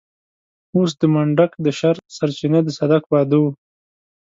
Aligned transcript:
اوس 0.75 0.91
د 0.99 1.01
منډک 1.13 1.51
د 1.65 1.67
شر 1.79 1.95
سرچينه 2.17 2.59
د 2.63 2.69
صدک 2.77 3.03
واده 3.11 3.37
و. 3.41 3.45